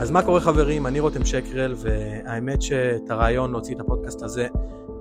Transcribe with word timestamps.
אז 0.00 0.10
מה 0.10 0.22
קורה 0.22 0.40
חברים? 0.40 0.86
אני 0.86 1.00
רותם 1.00 1.24
שקרל, 1.24 1.74
והאמת 1.76 2.62
שאת 2.62 3.10
הרעיון 3.10 3.52
להוציא 3.52 3.74
את 3.74 3.80
הפודקאסט 3.80 4.22
הזה 4.22 4.48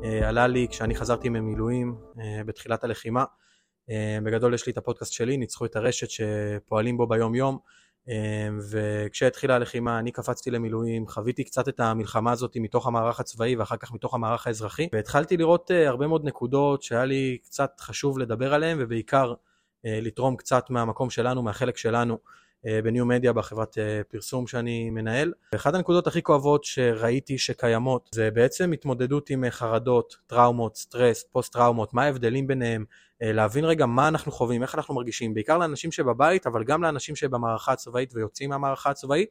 אה, 0.03 0.29
עלה 0.29 0.47
לי 0.47 0.67
כשאני 0.69 0.95
חזרתי 0.95 1.29
ממילואים 1.29 1.95
אה, 2.19 2.41
בתחילת 2.45 2.83
הלחימה. 2.83 3.25
אה, 3.89 4.17
בגדול 4.23 4.53
יש 4.53 4.65
לי 4.65 4.71
את 4.71 4.77
הפודקאסט 4.77 5.13
שלי, 5.13 5.37
ניצחו 5.37 5.65
את 5.65 5.75
הרשת 5.75 6.07
שפועלים 6.09 6.97
בו 6.97 7.07
ביום 7.07 7.35
יום, 7.35 7.57
וכשהתחילה 8.71 9.55
הלחימה 9.55 9.99
אני 9.99 10.11
קפצתי 10.11 10.51
למילואים, 10.51 11.07
חוויתי 11.07 11.43
קצת 11.43 11.67
את 11.67 11.79
המלחמה 11.79 12.31
הזאת 12.31 12.57
מתוך 12.57 12.87
המערך 12.87 13.19
הצבאי 13.19 13.55
ואחר 13.55 13.77
כך 13.77 13.93
מתוך 13.93 14.13
המערך 14.13 14.47
האזרחי, 14.47 14.87
והתחלתי 14.93 15.37
לראות 15.37 15.71
הרבה 15.85 16.07
מאוד 16.07 16.25
נקודות 16.25 16.83
שהיה 16.83 17.05
לי 17.05 17.37
קצת 17.43 17.79
חשוב 17.79 18.19
לדבר 18.19 18.53
עליהן, 18.53 18.77
ובעיקר 18.79 19.33
לתרום 19.83 20.35
קצת 20.35 20.69
מהמקום 20.69 21.09
שלנו, 21.09 21.43
מהחלק 21.43 21.77
שלנו. 21.77 22.17
אה, 22.67 22.81
בניו 22.81 23.05
מדיה 23.05 23.33
בחברת 23.33 23.77
אה, 23.77 24.01
פרסום 24.07 24.47
שאני 24.47 24.89
מנהל. 24.89 25.33
ואחת 25.53 25.73
הנקודות 25.73 26.07
הכי 26.07 26.21
כואבות 26.21 26.63
שראיתי 26.63 27.37
שקיימות 27.37 28.09
זה 28.13 28.31
בעצם 28.31 28.71
התמודדות 28.71 29.29
עם 29.29 29.43
אה, 29.43 29.51
חרדות, 29.51 30.17
טראומות, 30.27 30.75
סטרס, 30.75 31.23
פוסט 31.23 31.53
טראומות, 31.53 31.93
מה 31.93 32.03
ההבדלים 32.03 32.47
ביניהם, 32.47 32.85
להבין 33.21 33.65
רגע 33.65 33.85
מה 33.85 34.07
אנחנו 34.07 34.31
חווים, 34.31 34.61
איך 34.61 34.75
אנחנו 34.75 34.95
מרגישים, 34.95 35.33
בעיקר 35.33 35.57
לאנשים 35.57 35.91
שבבית 35.91 36.47
אבל 36.47 36.63
גם 36.63 36.83
לאנשים 36.83 37.15
שבמערכה 37.15 37.71
הצבאית 37.71 38.15
ויוצאים 38.15 38.49
מהמערכה 38.49 38.89
הצבאית. 38.89 39.29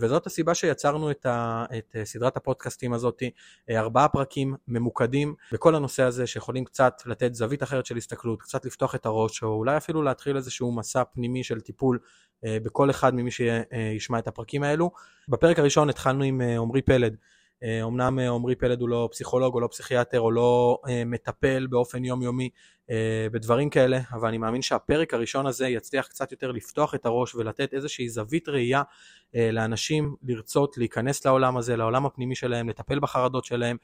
וזאת 0.00 0.26
הסיבה 0.26 0.54
שיצרנו 0.54 1.10
את, 1.10 1.26
ה, 1.26 1.64
את 1.78 1.96
סדרת 2.04 2.36
הפודקאסטים 2.36 2.92
הזאת, 2.92 3.22
ארבעה 3.70 4.08
פרקים 4.08 4.54
ממוקדים 4.68 5.34
בכל 5.52 5.74
הנושא 5.74 6.02
הזה 6.02 6.26
שיכולים 6.26 6.64
קצת 6.64 7.02
לתת 7.06 7.34
זווית 7.34 7.62
אחרת 7.62 7.86
של 7.86 7.96
הסתכלות, 7.96 8.42
קצת 8.42 8.64
לפתוח 8.64 8.94
את 8.94 9.06
הראש, 9.06 9.42
או 9.42 9.48
אולי 9.48 9.76
אפילו 9.76 10.02
להתחיל 10.02 10.36
איזשהו 10.36 10.76
מסע 10.76 11.02
פנימי 11.04 11.44
של 11.44 11.60
טיפול 11.60 11.98
בכל 12.46 12.90
אחד 12.90 13.14
ממי 13.14 13.30
שישמע 13.30 14.18
את 14.18 14.28
הפרקים 14.28 14.62
האלו. 14.62 14.90
בפרק 15.28 15.58
הראשון 15.58 15.90
התחלנו 15.90 16.24
עם 16.24 16.40
אה, 16.40 16.56
עמרי 16.56 16.82
פלד. 16.82 17.16
אמנם 17.82 18.18
עמרי 18.18 18.54
פלד 18.54 18.80
הוא 18.80 18.88
לא 18.88 19.08
פסיכולוג 19.12 19.54
או 19.54 19.60
לא 19.60 19.66
פסיכיאטר 19.66 20.20
או 20.20 20.30
לא 20.30 20.78
מטפל 21.06 21.66
באופן 21.66 22.04
יומיומי 22.04 22.48
בדברים 23.32 23.70
כאלה, 23.70 23.98
אבל 24.12 24.28
אני 24.28 24.38
מאמין 24.38 24.62
שהפרק 24.62 25.14
הראשון 25.14 25.46
הזה 25.46 25.68
יצליח 25.68 26.06
קצת 26.06 26.32
יותר 26.32 26.52
לפתוח 26.52 26.94
את 26.94 27.06
הראש 27.06 27.34
ולתת 27.34 27.74
איזושהי 27.74 28.08
זווית 28.08 28.48
ראייה 28.48 28.82
לאנשים 29.34 30.16
לרצות 30.22 30.78
להיכנס 30.78 31.26
לעולם 31.26 31.56
הזה, 31.56 31.76
לעולם 31.76 32.06
הפנימי 32.06 32.34
שלהם, 32.34 32.68
לטפל 32.68 32.98
בחרדות 32.98 33.44
שלהם 33.44 33.76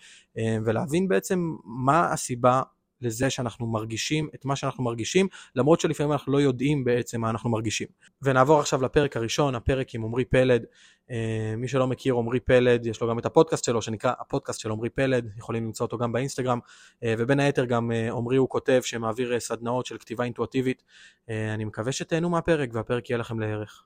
ולהבין 0.64 1.08
בעצם 1.08 1.54
מה 1.64 2.12
הסיבה 2.12 2.62
לזה 3.02 3.30
שאנחנו 3.30 3.66
מרגישים 3.66 4.28
את 4.34 4.44
מה 4.44 4.56
שאנחנו 4.56 4.84
מרגישים, 4.84 5.28
למרות 5.56 5.80
שלפעמים 5.80 6.12
אנחנו 6.12 6.32
לא 6.32 6.40
יודעים 6.40 6.84
בעצם 6.84 7.20
מה 7.20 7.30
אנחנו 7.30 7.50
מרגישים. 7.50 7.88
ונעבור 8.22 8.60
עכשיו 8.60 8.82
לפרק 8.82 9.16
הראשון, 9.16 9.54
הפרק 9.54 9.94
עם 9.94 10.04
עמרי 10.04 10.24
פלד. 10.24 10.64
אה, 11.10 11.54
מי 11.56 11.68
שלא 11.68 11.86
מכיר 11.86 12.14
עמרי 12.14 12.40
פלד, 12.40 12.86
יש 12.86 13.00
לו 13.00 13.08
גם 13.08 13.18
את 13.18 13.26
הפודקאסט 13.26 13.64
שלו 13.64 13.82
שנקרא 13.82 14.12
הפודקאסט 14.20 14.60
של 14.60 14.70
עמרי 14.70 14.90
פלד, 14.90 15.28
יכולים 15.36 15.64
למצוא 15.64 15.86
אותו 15.86 15.98
גם 15.98 16.12
באינסטגרם, 16.12 16.58
אה, 17.04 17.14
ובין 17.18 17.40
היתר 17.40 17.64
גם 17.64 17.92
אה, 17.92 18.12
עמרי 18.12 18.36
הוא 18.36 18.48
כותב 18.48 18.80
שמעביר 18.82 19.40
סדנאות 19.40 19.86
של 19.86 19.98
כתיבה 19.98 20.24
אינטואטיבית. 20.24 20.82
אני 21.54 21.64
מקווה 21.64 21.92
שתהנו 21.92 22.30
מהפרק 22.30 22.70
והפרק 22.72 23.10
יהיה 23.10 23.18
לכם 23.18 23.40
לערך. 23.40 23.84